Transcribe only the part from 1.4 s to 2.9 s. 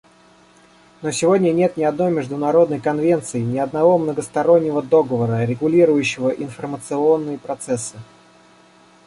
нет ни одной международной